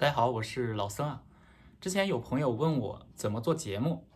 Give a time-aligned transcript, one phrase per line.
[0.00, 1.20] 大家好，我是老僧啊。
[1.78, 4.08] 之前有朋友问我怎么做节目，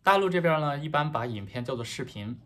[0.00, 2.40] 大陆这边呢一般把影片叫做视频，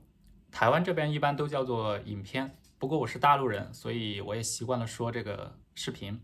[0.50, 2.56] 台湾这边一般都叫做影片。
[2.78, 6.22] 不过我是大陆人，所以我也习惯了说这个视频。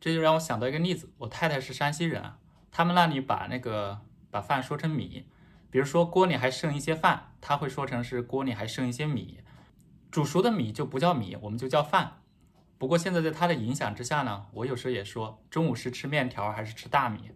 [0.00, 2.24] 这就让我想到一个例子，我太太是山西人，
[2.70, 4.00] 他们那里把那个
[4.30, 5.26] 把饭说成米，
[5.70, 9.40] 比如说锅里还剩一些饭，他会说成是锅里还剩一些米。
[10.10, 12.22] 煮熟的米就不叫米，我们就叫饭。
[12.76, 17.30] 不过现在在他的影响之下呢，我有时候也说中午是吃面条还是吃大米。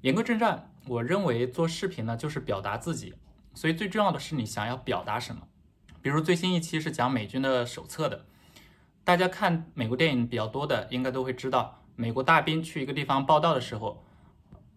[0.00, 3.14] 言归正传，我认为做视频呢就是表达自己，
[3.54, 5.42] 所以最重要的是你想要表达什么。
[6.00, 8.24] 比如最新一期是讲美军的手册的，
[9.04, 14.04] 大家看美国电影比较多的应该都会知道，美国大兵去一个地方报道的时候，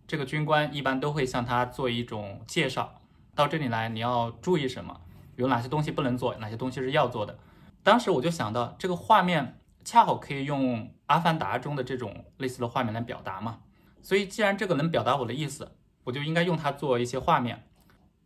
[0.08, 3.02] 这个军官一般都会向他做一种介绍，
[3.36, 5.00] 到这里来你要注意什么。
[5.36, 7.38] 有哪些东西不能做，哪些东西是要做的？
[7.84, 13.60] 当时我就想到，这个画面恰好可以用《阿凡达》中的这种类似的画面来表达嘛。
[14.02, 15.72] 所以，既然这个能表达我的意思，
[16.04, 17.64] 我就应该用它做一些画面。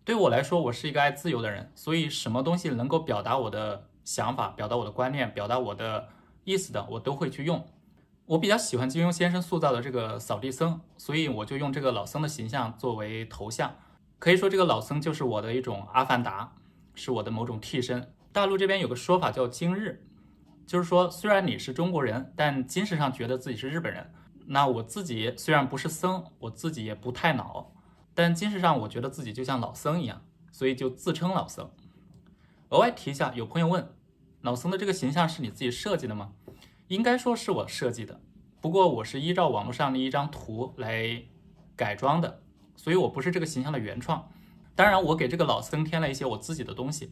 [0.04, 6.10] 对我来说，我是一个爱自由的人，所以什么东西能够表达我的想法、表达我的观念、表达我的
[6.44, 7.66] 意思的，我都会去用。
[8.26, 13.76] 我比较喜欢金庸先生塑造的这个扫地僧，所以我就用这个老僧的形象作为头像。
[14.20, 16.54] 可以说，这个老僧就是我的一种阿凡达。
[16.98, 18.14] 是我的某种替身。
[18.32, 20.08] 大陆这边有个说法叫“今日”，
[20.66, 24.12] 就是说虽然你是中国人，但精神上觉得自己是日本人。
[24.48, 27.72] 那我自己虽然不是僧，我自己也不太老，
[28.14, 31.72] 但精神上我觉得自己就像老僧一样，所以就自称老僧。
[32.70, 33.88] 额外提一下，有朋友问，
[34.42, 36.34] 老僧的这个形象是你自己设计的吗？
[36.88, 38.22] 应该说是我设计的，
[38.62, 41.24] 不过我是依照网络上的一张图来
[41.76, 42.42] 改装的，
[42.76, 44.30] 所以我不是这个形象的原创。
[44.76, 47.12] 当然，我给这个老僧添了一些我自己的东西。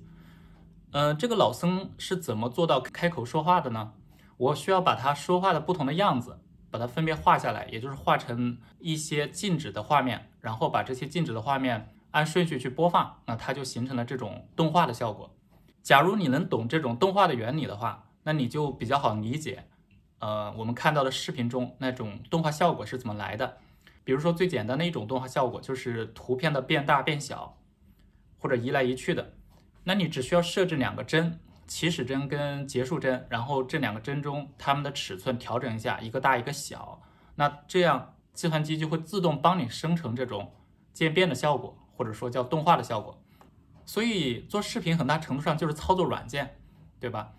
[0.94, 3.94] 嗯、这个老僧是怎么做到开口说话的呢？
[4.38, 15.34] 我需要把他说话的不同的样子，把它分别画下来，也就是画成一些静止的画面，然后把这些静止的画面按顺序去播放，那它就形成了这种动画的效果。
[15.82, 19.66] 假如你能懂这种动画的原理的话，那你就比较好理解，
[20.20, 23.58] 呃，我们看到的视频中那种动画效果是怎么来的。
[24.04, 27.58] 比如说最简单的一种动画效果就是图片的变大变小，
[28.38, 29.34] 或者移来移去的。
[29.84, 37.02] 那你只需要设置两个帧，起始帧跟结束帧，然后这两个帧中它们的尺寸调整一下，一个大一个小。
[37.36, 40.54] 那这样计算机就会自动帮你生成这种
[40.92, 43.22] 渐变的效果，或者说叫动画的效果。
[43.86, 46.56] 所以做视频很大程度上就是操作软件，
[47.00, 47.34] 对吧？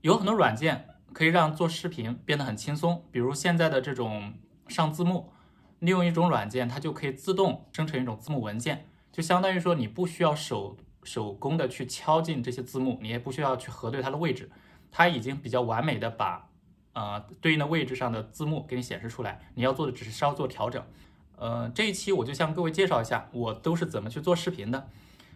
[0.00, 4.34] 有很多软件可以让做视频变得很轻松，比如现在的这种
[4.68, 5.32] 上字幕。
[5.78, 14.50] 利用一种软件，它就可以自动生成一种字幕文件，就相当于说你不需要手手工的去敲进这些字幕，你也不需要去核对它的位置，
[14.90, 16.48] 它已经比较完美的把
[16.92, 19.40] 呃对应的位置上的字幕给你显示出来。
[19.54, 20.84] 你要做的只是稍作调整。
[21.36, 24.88] 呃，这一期我就向各位介绍一下我都是怎么去做视频的，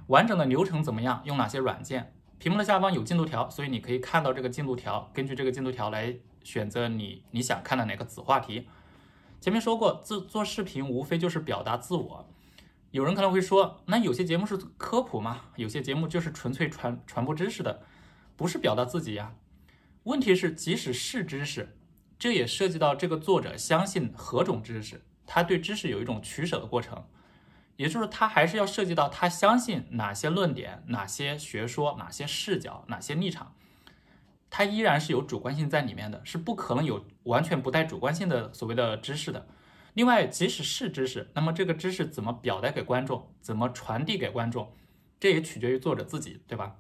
[0.06, 2.12] 完整的流程怎么样，用哪些软件。
[2.38, 8.69] 屏幕的下方有进度条，所以你可以看到这个进度条，根据这个进度条来选择你你想看的哪个子话题。
[9.41, 12.28] 前面说过，自做视频无非就是表达自我。
[12.96, 15.42] 有人可能会说，那有些节目是科普吗？
[15.56, 17.82] 有些节目就是纯粹传传播知识的，
[18.36, 19.34] 不是表达自己呀。
[20.04, 21.76] 问题是，即使是知识，
[22.18, 27.04] 这也涉及到这个作者相信何种知识，他对知识有一种取舍的过程，
[27.76, 33.54] 也就是他还是要涉及到他相信哪些论点、哪些学说、哪些视角、哪些立场。
[34.48, 39.46] 他依然是有主观性在里面的，是不可能有完全不带主观性的所谓的知识的。
[39.96, 44.70] 另外，即使是知识，那么这个知识怎么表达给观众，怎么传递给观众，
[45.18, 46.76] 这也取决于作者自己，对吧？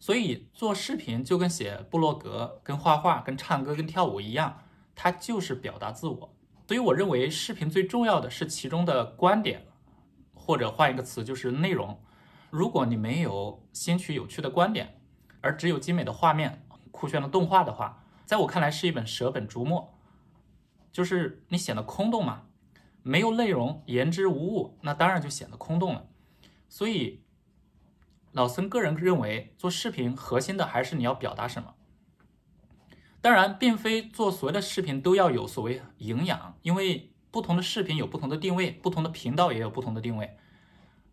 [0.00, 4.64] 所以做视频就跟写部落格、跟画画、跟唱歌、跟跳舞一样，
[4.96, 6.34] 它就是表达自我。
[6.66, 9.68] 所以我认为视频最重要的是其中的观点，
[10.34, 12.02] 或者换一个词就是内容。
[12.50, 15.00] 如果你没有新奇有趣的观点，
[15.40, 19.94] 而只有精美的画面，酷炫的动画的话，在我看来是一本舍本逐末，
[20.92, 22.42] 就是你显得空洞嘛，
[23.02, 26.06] 没有内容，言之无物，那当然就显得空洞了。
[26.68, 27.22] 所以，
[28.32, 31.74] 老僧个人认为，做视频核心的还是你要表达什么。
[33.20, 40.36] 当然，并非做所有的视频都要有所谓营养，因为不同的视频有不同的定位，不同的频道也有不同的定位。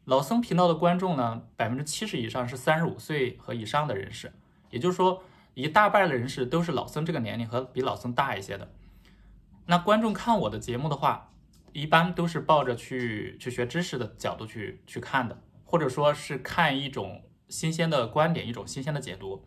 [0.06, 4.34] 老僧频道的观众呢，百分之七十以上是三十五岁和以上的人士，
[4.70, 5.24] 也就是说。
[5.60, 8.72] 一大半的人士都是老僧这个年龄和比老僧大一些的，
[9.70, 11.34] 那观众看我的节目的话，
[11.74, 19.44] 一般都是抱着去去学知识的角度去去看的，或者说是看一种新鲜的观点，一种新鲜的解读。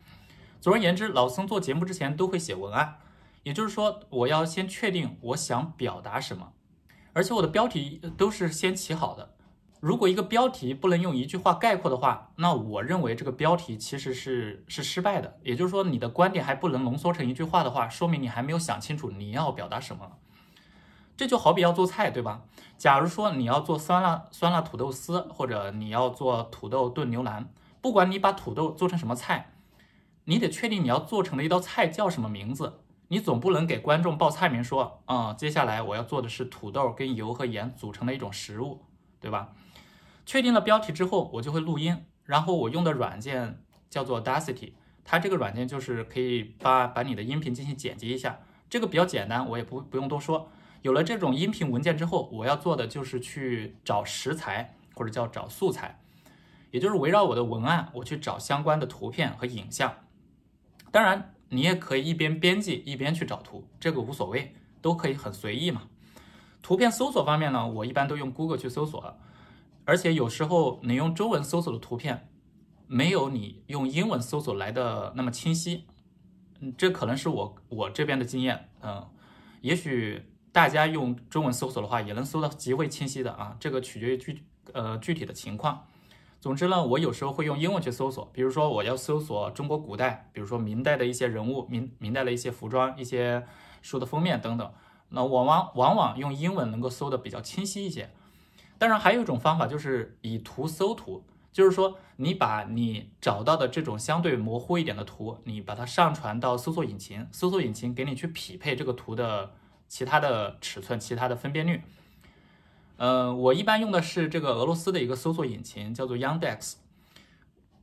[0.61, 2.99] 总而言之，老僧做节目之前都会写文案，
[3.45, 6.53] 也就是说，我要先确定我想表达什么，
[7.15, 9.35] 而且我的标题都是先起好的。
[9.81, 15.39] 如果一个标题不能用一句话概括的话，那我认为这个标题其实是是失败的。
[15.43, 20.13] 也就是说，你的观点还不能浓缩成一句话的话，说明你还没有想清楚你要表达什么。
[21.17, 22.43] 这就好比要做菜，对吧？
[22.77, 27.51] 假如说你要做酸辣酸辣土豆丝，或者你要做土豆炖牛腩，
[27.81, 29.53] 不管你把土豆做成什么菜，
[30.25, 32.81] 你得确定你要做成的一道菜叫什么名字。
[33.09, 38.83] 你总不能给观众报菜名说，嗯，接下来我要做的是土豆跟油和盐组成的一种食物，
[39.19, 39.49] 对吧？
[40.31, 48.39] 确定了标题之后，我就会录音，然后我用的软件叫做 Dacity，它这个软件就是可以把把你的音频进行剪辑一下，
[48.69, 50.49] 这个比较简单，我也不不用多说。
[50.83, 56.01] 有了这种音频文件之后，我要做的就是去找食材或者叫找素材，
[56.71, 59.93] 也就是围绕我的文案，我去找相关的图片和影像。
[60.93, 65.89] 当然，你也可以一边编辑一边去找图，这个无所谓，都可以很随意嘛。
[66.63, 69.17] 图片搜索方面呢，我一般都用 Google 去搜索了。
[69.91, 72.29] 而且有时候你用中文搜索的图片，
[72.87, 75.85] 没有你用英文搜索来的那么清晰，
[76.61, 79.05] 嗯，这可能是我我这边的经验，嗯，
[79.63, 80.23] 也许
[80.53, 85.85] 大家用中文搜索的话，也能搜到极为清晰的啊，这个取决于具呃具体的情况。
[86.39, 93.45] 总之呢，我有时候会用英文去搜索，比如说我要搜索中国古代，比如说明代的一些人物，明明代的一些服装、一些
[93.83, 94.73] 书的封面等等，
[95.09, 98.15] 那往往往往用英文能够搜的比较清晰一些。
[98.81, 101.23] 当然，还有一种方法就是以图搜图，
[101.53, 109.53] 就是说你把你找到的这种相对模糊一点的图，你把它上传到搜索引擎，搜索引擎给你去匹配这个图的
[109.87, 111.83] 其他的尺寸、其他的分辨率。
[112.97, 116.77] 呃，我一般用的是这个俄罗斯的一个搜索引擎，叫做 Yandex，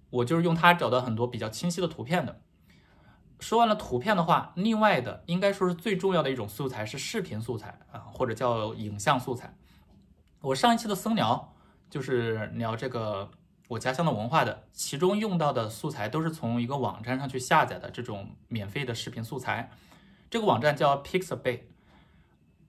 [0.09, 2.41] 我就是用它找到很多比较清晰的图片的。
[3.39, 9.55] 说完了图片的话，另外的应该说是最重要的一种素材是视频素材啊，或者叫影像素材。
[10.47, 11.53] 我上一期的僧聊
[11.89, 13.29] 就是聊这个
[13.67, 19.69] 我家乡的文化的，其中用到的素材都是从一个网站上去下载的这种免费的视频素材，
[20.29, 21.63] 这个网站叫 Pixabay。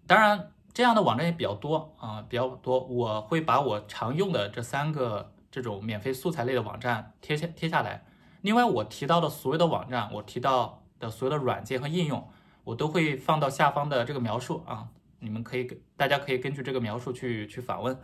[0.09, 2.81] 当然，这样的网站也比较多啊，比较多。
[2.81, 8.05] 我会把我常用的这三个这种免费素材类的网站贴下贴下来。
[8.41, 12.29] 另外，我提到的所有的网站，我提到的所有的软件和应用，
[12.65, 14.89] 我都会放到下方的这个描述啊。
[15.20, 17.99] 你们可以给大家可以根据这个描述去去访问。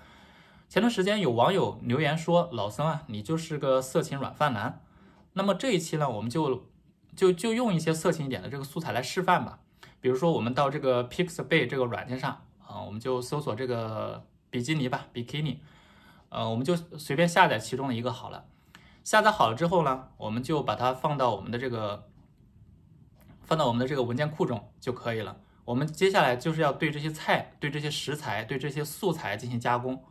[0.68, 4.82] 前段时间有网友留言说：“老僧啊，你就是个色情软饭男。”
[5.34, 6.66] 那么这一期呢，我们就
[7.14, 9.60] 就就用一些色情一点的这个素材来示范吧。
[10.00, 15.60] 比如说，我们到这个 Pixabay 这个软件上啊，我们就搜索这个比基尼吧，比基尼。
[16.30, 18.46] 呃，我们就随便下载其中的一个好了。
[19.04, 22.08] 下载好了之后呢，我们就把它放到我们的这个
[23.42, 25.36] 放到我们的这个文件库中就可以了。
[25.64, 30.04] 我们接下来就是要对这些菜、对这些食材、对这些素材进行加工，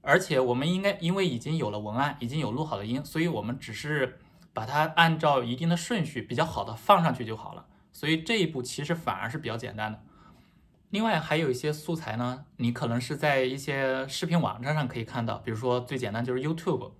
[0.00, 4.18] 而且我们应该因为已经有了文案，已经有录好的音，所以我们只是
[4.52, 7.64] 把它按照一定的顺序比较好的放上去就好了。
[7.92, 10.02] 所以这一步其实反而是比较简单的。
[10.90, 16.90] 另外还有一些素材呢，你可能是在一些视频网站上可以看到，比如说最简单就是 YouTube，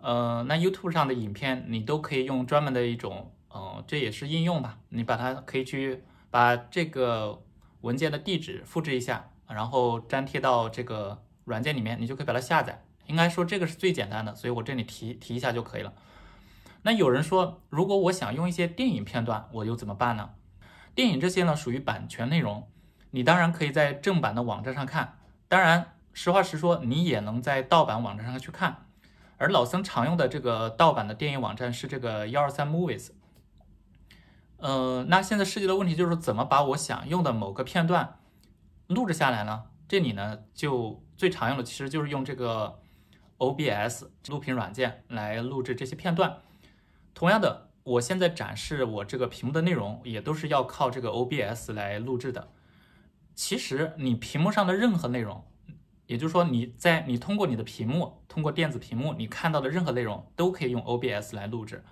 [0.00, 6.04] 呃，那 YouTube 上的影片你都可以用专门的一种，呃，这也是应用吧，你把它可以去。
[6.30, 7.42] 把这个
[7.80, 12.82] 文件的地址复制一下，然后粘贴到这个软件里面，你就可以把它下载。
[13.06, 15.92] 应该说这个是最简单的，所以我这里提提一下就可以了。
[16.82, 20.30] 那有人说，如果我想用一些电影片段，我又怎么办呢？
[20.94, 22.68] 电影这些呢属于版权内容，
[23.10, 28.86] 你当然可以在正版的网站上看，当然实话实说，你也能在盗版网站上去看。
[29.38, 33.10] 而老僧常用的这个盗版的电影网站是这个幺二三 Movies。
[34.58, 38.18] 呃，那现在涉及的问题就是怎么把我想用的某个片段
[38.86, 39.64] 录制下来呢？
[39.86, 42.80] 这里呢，就最常用的其实就是用这个
[43.38, 46.38] OBS 录屏软件来录制这些片段。
[47.14, 52.48] 同样的，我现在展示我这个屏幕的内容，也都是要靠这个 OBS 来录制的。
[53.34, 55.44] 其实你屏幕上的任何内容，
[56.06, 61.84] 也就是说你在你通过你的屏幕，通过电子屏幕，你看到的任何内容，都可以用 OBS 来录制。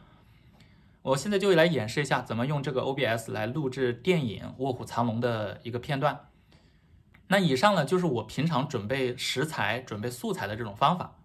[1.04, 6.30] 我现在就来演示一下怎么用这个 OBS 来录制电影《卧虎藏龙》的一个片段。
[7.26, 11.18] 那以上呢，就是我平常准备食材、准备素材的这种方法。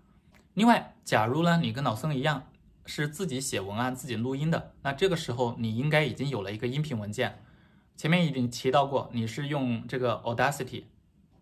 [0.53, 2.43] 另外，假如呢你跟老僧一样
[2.85, 7.41] 是自己写文案、自己录音的，那这个时候你应该已经有了一个音频文件。
[7.95, 10.83] 前面已经提到过，你是用这个 Audacity，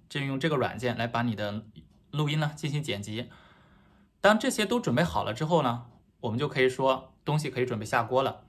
[0.08, 1.64] 就用这个软件来把你的
[2.12, 3.32] 录音呢进行剪辑。
[4.22, 5.88] 当这些都准备好了之后呢，
[6.20, 7.16] 我们就可以说。
[7.28, 8.46] 东西可以准备下锅了。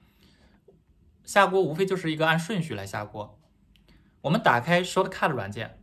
[1.25, 3.39] 下锅无非就是一个按顺序来下锅。
[4.23, 5.79] 我们打开 Shortcut 软件，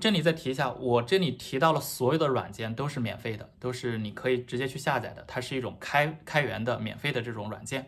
[0.00, 7.86] 这里再提一下，我这里提到了所有的软件都是免费的，都是你可以直接去下载的，它是一种开开源的免费的这种软件。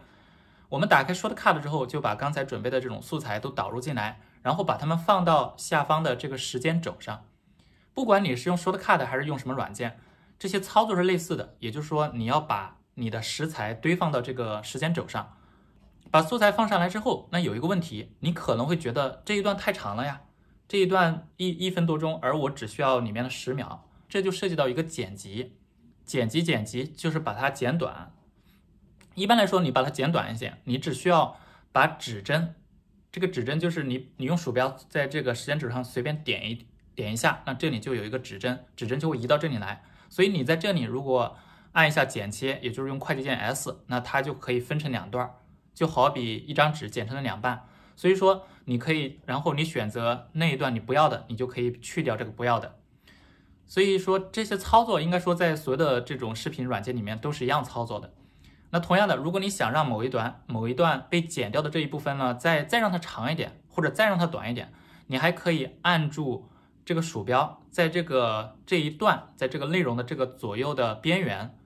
[0.68, 7.24] 我们打开 Shortcut 之后，就把刚才准备的这种素材都导入进来，然后把它们放到下方的这个时间轴上。
[7.92, 9.98] 不管你是用 Shortcut 还是用什么软件，
[10.38, 15.36] 这些操作是类似的，也就是说你要把你的食材堆放到这个时间轴上。
[16.10, 20.22] 把素材放上来之后，那有一个问题，你可能会觉得这一段太长了呀，
[20.68, 25.56] 这一段一一分多钟，而我只需要里面的十秒，这就涉及到一个剪辑，
[26.04, 28.12] 剪辑剪辑就是把它剪短。
[29.16, 31.36] 一般来说，你把它剪短一些，你只需要
[31.72, 32.54] 把指针，
[33.10, 39.82] 这个指针就是你你用鼠标在这个时间轴上随便点一点一下，那这里就有一个指针，指针就会移到这里来。
[40.08, 41.36] 所以你在这里如果
[41.74, 45.30] 按一下剪切，也就是用快捷键 S，那它就可以分成两段。
[45.74, 47.66] 就好比一张纸剪成了两半，
[47.96, 52.76] 所以说你可以，然后你选择那一段你不要的，你就可以去掉这个不要的。
[53.66, 58.14] 所以说这些操作应该说在所有的这种视频软件里面都是一样操作的。
[58.70, 64.72] 那同样的，如果你想让某一段某一段被剪掉的这一部分呢，再再让它长一点，或者再让它短一点，
[65.08, 66.48] 你还可以按住
[66.84, 71.58] 这个鼠标，在这个这一段，在这个内容的这个左右的边缘。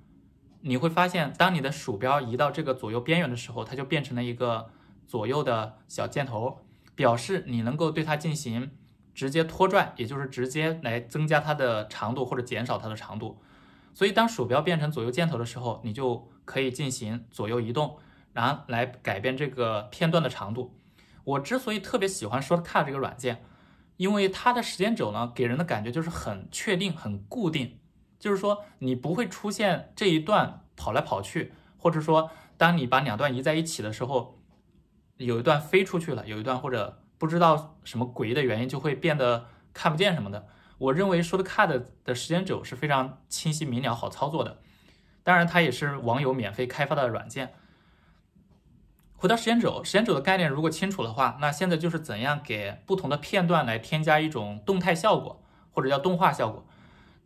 [0.60, 4.70] 你会发现，当你的鼠标移到这个左右边缘的时候，它就变成了一个
[5.06, 6.60] 左右的小箭头，
[6.94, 8.72] 表示你能够对它进行
[9.14, 13.40] 直接拖拽，也就是直接来增加它的长度或者减少它的长度。
[13.94, 17.98] 所以，当鼠标变成左右箭头的时候，你就可以进行左右移动，
[18.32, 20.78] 然后来改变这个片段的长度。
[21.24, 23.44] 我之所以特别喜欢 Shortcut 这个软件，
[23.96, 27.78] 因为它的时间轴呢，给人的感觉就是很确定、很固定。
[28.18, 34.38] 就是说，你不会出现这一段跑来跑去，或者说，当你把两段移在一起的时候，
[35.16, 40.46] 有一段飞出去了，有一段或者不知道什么诡异的原因就会变得看不见什么的。
[40.78, 44.58] 我认为 Shortcut 的时间轴是非常清晰明了、好操作的。
[45.24, 47.52] 当然，它也是网友免费开发的软件。
[49.16, 56.64] 回到时间轴，时间轴的概念如果清楚的话，那现在就是怎样给不同的片段来添加一种动态效果，或者叫动画效果。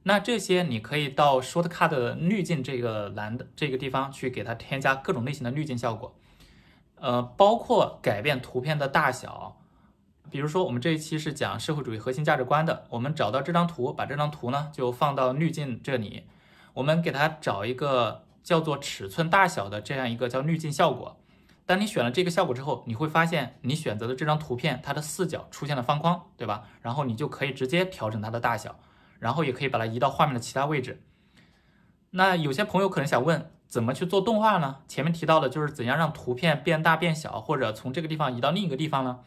[0.04, 6.14] 那这些你可以到 Shortcut 滤镜这个栏的这个地方去给它添加各种类型的滤镜效果，
[6.96, 9.56] 呃，包括改变图片的大小。
[10.30, 16.24] 比如说我们这一期是讲社会主义核心价值观的，我们找到这张图，把这张图呢就放到滤镜这里，
[16.74, 21.16] 我们给它找一个叫做尺寸大小的这样一个叫滤镜效果。
[21.64, 26.64] 当你选了这个效果之后，你会发现你选择的这张图片它的四角出现了方框，对吧？
[26.80, 28.80] 然后你就可以直接调整它的大小。
[29.22, 31.00] 然后也可以把它移到画面的其他位置。
[32.10, 34.78] 那有些朋友可能想问，怎么去做动画呢？
[34.88, 39.20] 前面提到的就是怎样让图片变大变小，或者从这个地方移到另一个地方呢？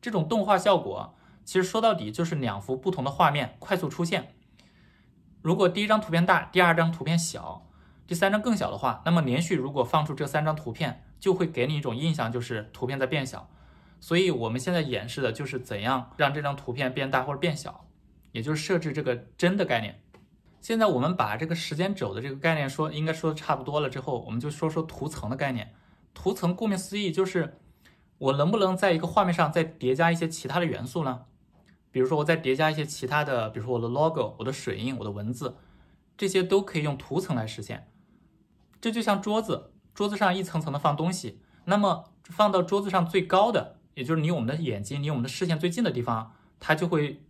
[0.00, 4.34] 这种动画效果其实说到底就是两幅不同的画面快速出现。
[5.42, 7.64] 如果第一张图片大，第二张图片小，
[8.08, 13.48] 第三张更小的话，那么连续如果放出这三张图片，就会给你一种印象，就是图片在变小。
[14.00, 17.86] 所以我们现在演示的就是怎样让这张图片变大或者变小。
[18.32, 20.00] 也就是设置这个帧的概念。
[20.60, 25.74] 现在我们把这个时间轴的这个概念说应该说的差不多了之后，我们就说说图层的概念。
[26.12, 27.58] 图层顾名思义就是
[28.18, 31.22] 我能不能在一个画面上再叠加一些其他的元素呢？
[31.90, 35.56] 比如说我再叠加一些其他的，比如说我的 logo、我的水印、我的文字，
[36.18, 37.88] 这些都可以用图层来实现。
[38.80, 47.22] 这就像桌子，桌子上一层层的放东西，那么放到桌子上最高的，也就是离我们的眼睛、离我们的视线最近的地方，它就会。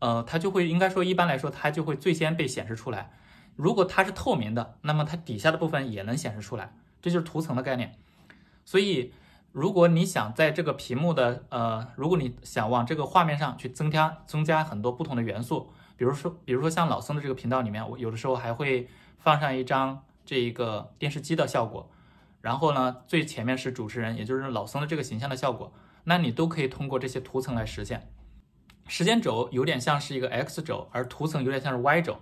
[0.00, 3.10] 呃，它就会应该说，一般来说，它就会最先被显示出来。
[3.56, 7.96] 如果它是透明的，那么它底下的部分也能显示出来，这就是图层的概念。
[8.64, 9.12] 所以，
[9.50, 18.88] 如果你想在这个屏幕的呃，如果你想往这个画面上去增加增加很多不同的元素，比如说，比如说像老僧的这个频道里面，我有的时候还会
[19.18, 21.90] 放上一张这一个电视机的效果，
[22.40, 25.72] 然后呢，最前面是主持人，也就是老僧的这个形象的效果，
[26.04, 28.08] 那你都可以通过这些图层来实现。
[28.88, 32.18] 时间轴有点像是一个 X 轴，而图层有点像是 Y 轴。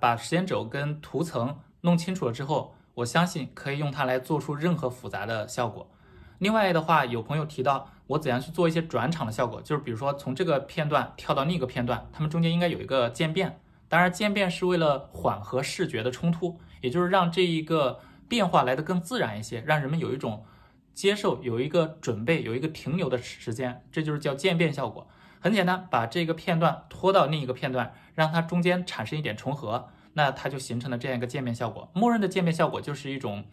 [0.00, 5.90] 把时间轴跟图层弄清楚了之后，我相信可以用它来做出任何复杂的效果。
[6.38, 13.60] 另外的话，有朋友提到我怎样去做一些转场的效果，就是比如说从这个片段跳到另一个片段，它们中间应该有一个渐变。
[13.88, 20.44] 当然，渐变是为了缓和视觉的冲突，也就是让这一个变化来得更自然一些，让人们有一种
[20.94, 25.08] 接受、有一个准备、有一个停留的时间，这就是叫渐变效果。
[25.40, 31.90] 很简单，把这个片段拖到另一个片段，让它中间产生一点重合，那它就形成了这样一个渐变效果。
[31.94, 33.44] 默认的渐变效果就是一种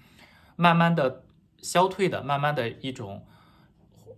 [0.55, 1.23] 慢慢的
[1.61, 3.25] 消退的，慢慢的一种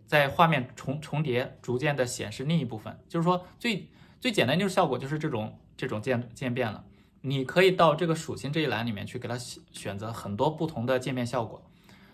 [0.05, 2.97] 在画面重重叠，逐渐的显示另一部分。
[3.09, 6.83] 就是说最最简单就是效果就是这种这种渐渐变了。
[7.21, 11.61] 你可以到这个属性这一栏里面去给它选择很多不同的渐变效果。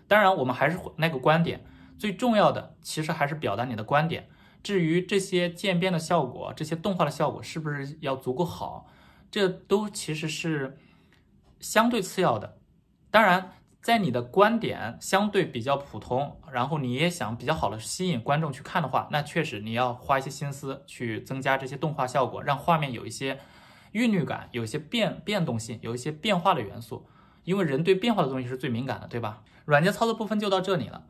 [0.08, 1.64] 当然，我们还是那个观点，
[1.98, 4.28] 最重要的其实还是表达你的观点。
[4.64, 8.88] 至于这些渐变的效果，这些动画的效果是不是要足够好，
[9.30, 10.78] 这都其实是
[11.60, 12.58] 相对次要的。
[13.10, 13.52] 当然，
[13.82, 23.38] 在你的观点相对比较普通，然后你也想比较好的吸引观众去看的话，那确实你要花一些心思去增加这些动画效果，让画面有一些
[23.92, 27.06] 韵律感，有一些变变动性，有一些变化的元素。
[27.44, 29.42] 因为人对变化的东西是最敏感的，对吧？
[29.66, 31.04] 软件操作部分就到这里了。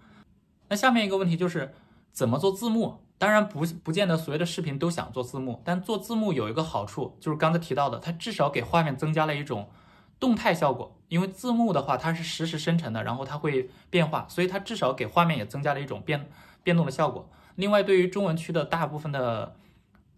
[0.68, 1.72] 那下面一个问题就是
[2.10, 3.03] 怎么做字幕？
[3.16, 9.70] 当然不不见得所有的视频都想做字幕，但做字幕有一个好处，就是刚才提到的，它至少给画面增加了一种
[10.18, 10.96] 动态效果。
[11.08, 16.28] 因为字幕的话，它是实时生成的，然后它会变化，所以它至少给画面也增加了一种变
[16.64, 17.30] 变动的效果。
[17.54, 19.54] 另外，对于中文区的大部分的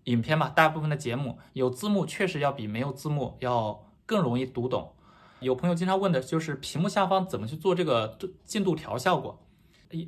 [0.05, 4.93] 影片嘛，大部分的节目有字幕，确实要比没有字幕要更容易读懂。
[5.41, 9.39] 有朋友经常问的就是屏幕下方怎么去做这个进度条效果，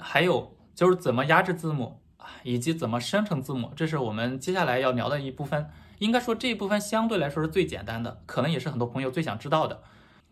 [0.00, 2.00] 还有就是怎么压制字幕。
[2.42, 5.70] 以及怎么生成字幕，这是我们接下来要聊的一部分。
[5.98, 9.82] 应该说这一部分相对来说是最简单的，可能也是很多朋友最想知道的。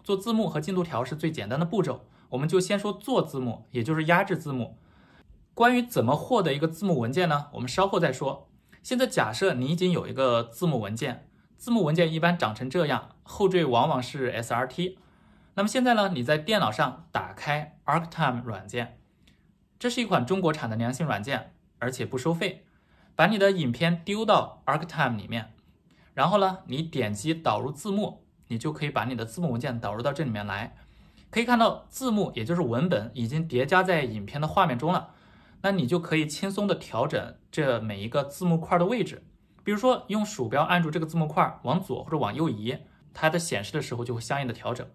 [0.04, 4.78] 做字幕和进度条是最简单的步骤，我们就先说做字幕，也就是压制字幕。
[5.54, 7.46] 关于怎么获得一个字幕文件呢？
[7.54, 8.48] 我们稍后再说。
[8.82, 14.96] 现在假设你已经有一个字幕文件，字幕文件一般长成这样，后缀往往是 SRT。
[15.54, 19.00] 那么现在呢，你在电脑上打开 ArcTime 软件，
[19.78, 21.54] 这是一款中国产的良心软件。
[21.78, 22.64] 而且不收费，
[23.14, 25.52] 把你的影片丢到 ArcTime 里面，
[26.14, 30.76] 然后呢，你点击导入字幕，你就可以把你的字幕文件导入到这里面来。
[31.30, 35.10] 可以看到字幕，也就是文本已经叠加在影片的画面中了。
[35.62, 39.24] 那你就可以轻松的调整这每一个字幕块的位置，
[39.64, 42.78] 比如说用鼠标按住这个字幕块往左或者往右移，
[43.12, 44.86] 它的显示的时候就会相应的调整。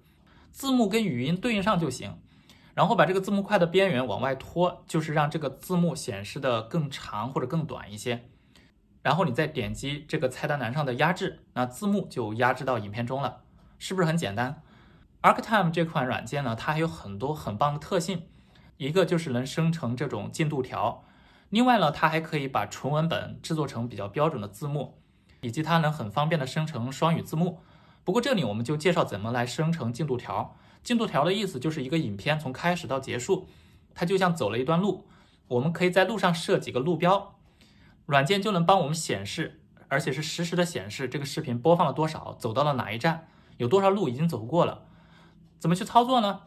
[0.51, 2.17] 字幕跟语音对应上就行。
[2.81, 8.27] 然后把这个字幕块的边缘往外拖，就是让这个字幕显示的更长或者更短一些。
[9.03, 13.43] 然后你再点击这个菜单栏上的压制，那字幕就压制到影片中了，
[13.77, 14.63] 是不是很简单
[15.21, 18.23] ？ArcTime 这款软件呢，它还有很多很棒的特性，
[18.77, 21.03] 一个就是能生成这种进度条，
[21.49, 24.97] 另外呢，它还可以把纯文本制作成比较标准的字幕，
[25.41, 27.59] 以及它能很方便的生成双语字幕。
[28.03, 30.57] 不过这里我们就介绍怎么来生成进度条。
[30.83, 33.47] 进度条的意思就是一个影片从开始到结束，
[33.93, 35.07] 它就像走了一段路，
[35.47, 37.35] 我们可以在路上设几个路标，
[38.05, 44.85] 软件就能帮我们显示，而且是实时的显示这个视频播放了多少，走到了哪一站，有多少路已经走过了。
[45.59, 46.41] 怎么去操作呢？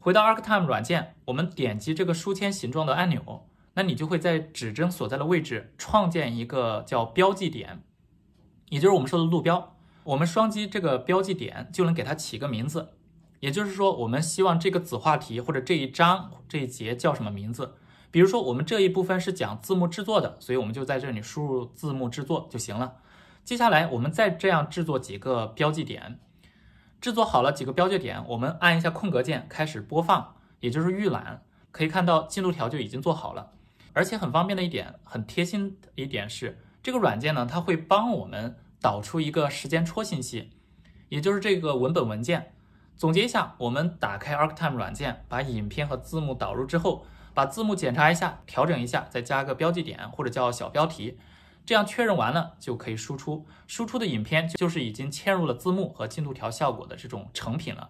[0.00, 7.82] 回到 ArcTime 软件，我们点击这个书签形状的按钮，那你就会在指针所在的位置创建一个叫标记点，
[8.70, 9.76] 也就是我们说的路标。
[10.04, 12.94] 我们双击这个标记点，就能给它起个名字。
[13.40, 17.74] 也就是说，我们希望这个子话题或者这一章这一节叫什么名字？
[18.10, 22.96] 比如说，我们这一部分是讲字幕制作的，所以我们就在这里输入字幕制作就行了。
[23.44, 26.18] 接下来，我们再这样制作几个标记点，
[27.00, 31.42] 制作好了几个标记点，我们按一下空格键开始播放，也就是预览。
[31.72, 33.52] 可以看到进度条就已经做好了，
[33.92, 40.50] 而且很方便的一点，很贴心的一点是，这个软件呢，它会帮我们导出一个时间戳信息，
[41.10, 42.52] 也就是这个文本文件。
[43.00, 51.16] 总结一下，我们打开 ArcTime 软件，把影片和字幕导入之后，把字幕检查一下，调整一下，再加个标记点或者叫小标题，
[51.64, 53.46] 这样确认完了就可以输出。
[53.66, 57.88] 输出的影片就是已经嵌入了字幕和进度条效果的这种成品了。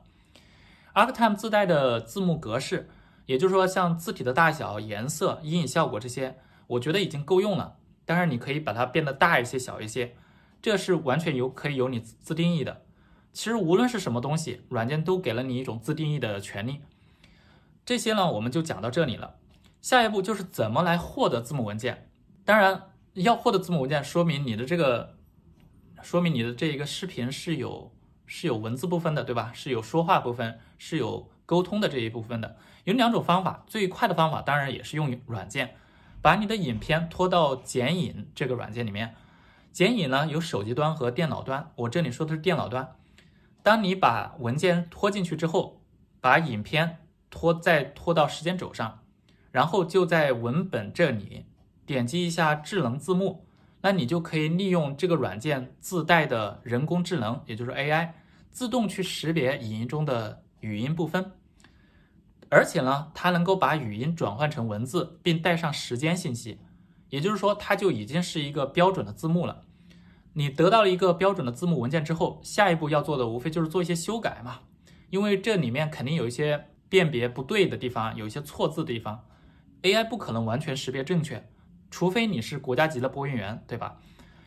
[0.94, 2.88] ArcTime 自带的字幕格式，
[3.26, 7.74] 也就是说像字体的大小、颜色、阴影效果这些，我觉得已经够用了。
[8.04, 10.14] 当然，你可以把它变得大一些、小一些，
[10.62, 12.82] 这是完全由可以由你自定义的。
[13.32, 16.80] 其实无论是什么东西，软件都给了你一种自定义的权利。
[17.84, 19.36] 这些呢，我们就讲到这里了。
[19.80, 22.10] 下一步就是怎么来获得字幕文件。
[22.44, 25.16] 当然，要获得字幕文件，说明你的这个，
[26.02, 27.92] 说明你的这一个视频是有
[28.26, 29.52] 是有文字部分的，对吧？
[29.54, 32.56] 是有说话部分，是有沟通的这一部分的。
[32.84, 35.76] 有两种方法，最快的方法当然也是用软件，
[36.20, 39.14] 把你的影片拖到剪影这个软件里面。
[39.72, 42.96] 剪影呢，有手机端和电脑端，我这里说的是电脑端。
[43.62, 45.82] 当你把文件拖进去之后，
[46.20, 49.00] 把影片拖再拖到时间轴上，
[49.50, 51.46] 然后就在文本这里
[51.84, 53.44] 点击一下智能字幕，
[53.82, 58.10] 那你就可以利用这个软件自带的人工智能，也就是 AI，
[58.50, 61.32] 自动去识别影音中的语音部分。
[62.48, 66.58] 而且呢，它能够把语音转换成文字，并带上时间信息，
[67.08, 69.62] 也就是说，它就已经是一个标准的字幕了。
[70.34, 74.60] 你得到了一个标准的字幕文件之后，下一步要做的无非就是做一些修改嘛，
[75.10, 79.24] 因为这里面肯定有一些辨别不对的地方，有一些错字的地方
[79.82, 81.48] ，AI 不可能完全识别正确，
[81.90, 83.96] 除非你是国家级的播音员，对吧？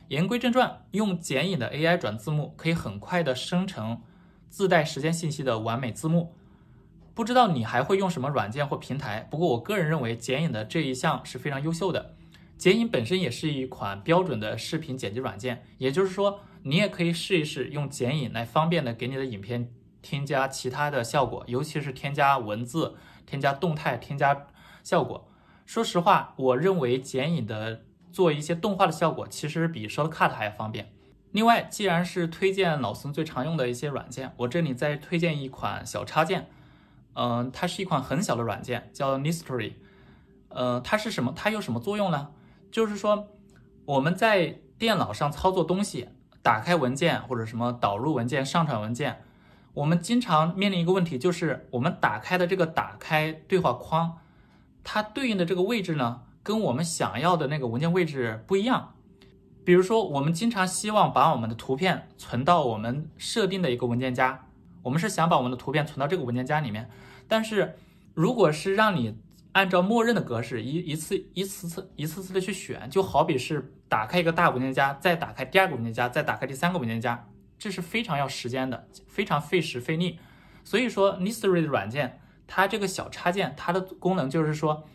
[0.10, 4.02] 言归正传，用剪影的 AI 转字幕可以很快的生成
[4.50, 6.36] 自带时间信息的完美字幕。
[7.16, 9.28] 不知道你还会用什么软件或平台？
[9.30, 12.16] 不过我个人认为剪影的这一项是非常优秀的。
[12.64, 19.70] 剪影本身也是一款标准的视频剪辑软件，也就是说，你也可以试一试用剪影来方便的给你的影片
[20.02, 22.96] 添加其他的效果，尤其是添加文字、
[23.26, 24.48] 添加动态、添加
[24.82, 25.30] 效果。
[25.66, 30.94] 说实话，我认为剪影的做一些动画的效果，其实比 Shortcut 还要方便。
[31.34, 36.48] 另外，既然是推荐老孙最常用的一些软件，我这里再推荐一款小插件，
[37.16, 39.74] 嗯、它是一款很小的软件，叫 Nistory。
[40.48, 41.34] 呃，它是什么？
[41.36, 42.30] 它有什么作用呢？
[42.74, 43.28] 就是说，
[43.86, 46.10] 我们在电脑上操作东西，
[46.42, 49.22] 打开文件或者什么导入文件、上传文件，
[49.76, 54.18] 我们经常面临一个问题，就是我们打开的这个打开对话框，
[54.84, 58.96] 它对应的这个位置呢，跟我们想要的那个文件位置不一样。
[59.64, 64.48] 比如说，我们经常希望把我们的图片存到我们设定的一个文件夹，
[64.82, 66.90] 我们是想把我们的图片存到这个文件夹里面，
[67.28, 67.76] 但是
[68.16, 69.16] 如果是让你
[69.54, 80.20] 按照默认的格式一一次一次次一次次的去选，就好比是打开一个大文件夹，再打开第二个文件夹，再打开第三个文件夹，这是非常要时间的，非常费时费力。
[80.64, 84.88] 所以说 n i s t r y 的软件，它这个小插件，它的功能就是说，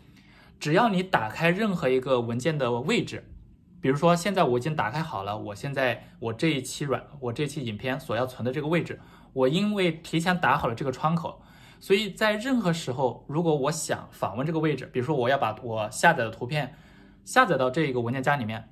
[0.59, 3.31] 只要你打开任何一个文件的位置，
[3.79, 8.99] 比如说现在我已经打开好了，我现在我这一期软我这期影片所要存的这个位置，
[9.31, 11.41] 我因为提前打好了这个窗口。
[11.79, 16.75] 所以在任何时候，如果我想访问这个位置，比如说我要把我下载的图片
[17.23, 18.69] 下载到这个文件夹里面，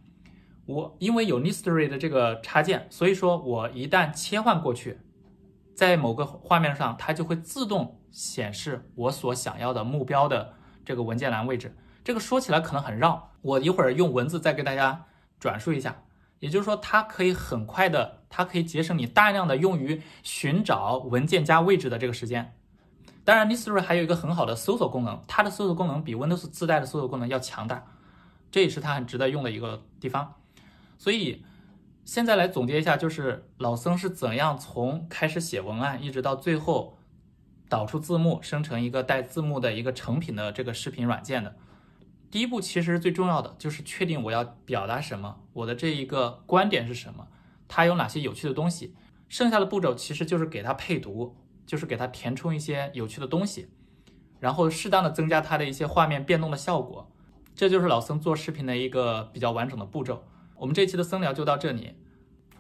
[0.66, 5.00] 我因为有 Nistory 的这个插件，所以说我一旦切换过去，
[5.74, 11.76] 在某个画面上，它就会自动显示我所想要的目标的这个文件栏位置。
[12.04, 15.06] 这个说起来可能很绕，我一会儿用文字再给大家
[15.40, 16.04] 转述一下。
[16.40, 22.57] 也就是说，它可以很快的，它可以节省你大量的用于寻找文件夹位置的这个时间。
[23.28, 27.86] 当然，Nistory 还有一个很好的搜索功能，它的搜索功能比 Windows 自带的搜索功能要强大，
[28.50, 30.36] 这也是它很值得用的一个地方。
[30.98, 31.44] 所以
[32.06, 36.98] 现在来总结一下，就是老僧是怎样从开始写文案，一直到最后
[37.68, 41.54] 导出字幕，生成一个带字幕的一个成品的这个视频软件的。
[42.32, 47.28] 第一步其实最重要的就是确定我要表达什么，我的这一个观点是什么，
[47.68, 48.96] 它有哪些有趣的东西，
[49.28, 51.36] 剩下的步骤其实就是给它配图。
[51.68, 53.70] 就是给它填充一些有趣的东西，
[54.40, 57.12] 然后适当的增加它的一些画面变动的效果，
[57.54, 60.24] 这就是老僧做视频的一个比较完整的步骤。
[60.56, 61.94] 我们这期的僧聊就到这里，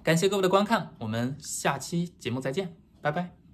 [0.03, 3.46] 感谢各位的观看，我们下期节目再见，拜拜。